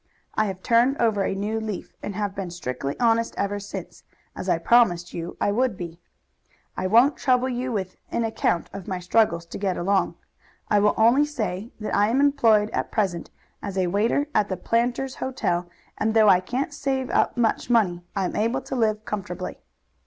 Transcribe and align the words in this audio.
I 0.33 0.45
have 0.45 0.63
turned 0.63 0.97
over 0.97 1.21
a 1.23 1.35
new 1.35 1.59
leaf, 1.59 1.93
and 2.01 2.15
have 2.15 2.33
been 2.33 2.49
strictly 2.49 2.99
honest 2.99 3.35
ever 3.37 3.59
since, 3.59 4.03
as 4.35 4.49
I 4.49 4.57
promised 4.57 5.13
you 5.13 5.37
I 5.39 5.51
would 5.51 5.77
be. 5.77 5.99
I 6.75 6.87
won't 6.87 7.17
trouble 7.17 7.49
you 7.49 7.71
with 7.71 7.97
an 8.09 8.23
account 8.23 8.67
of 8.73 8.87
my 8.87 8.97
struggles 8.97 9.45
to 9.45 9.59
get 9.59 9.77
along. 9.77 10.15
I 10.71 10.79
will 10.79 10.95
only 10.97 11.25
say 11.27 11.69
that 11.79 11.93
I 11.93 12.07
am 12.09 12.19
employed 12.19 12.71
at 12.71 12.91
present 12.91 13.29
as 13.61 13.77
a 13.77 13.85
waiter 13.93 14.25
at 14.33 14.49
the 14.49 14.57
Planters' 14.57 15.17
Hotel, 15.17 15.69
and 15.99 16.15
though 16.15 16.29
I 16.29 16.39
can't 16.39 16.73
save 16.73 17.11
up 17.11 17.37
much 17.37 17.69
money, 17.69 18.01
I 18.15 18.25
am 18.25 18.35
able 18.35 18.61
to 18.61 18.75
live 18.75 19.05
comfortably. 19.05 19.59